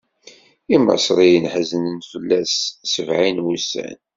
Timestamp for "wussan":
3.45-3.97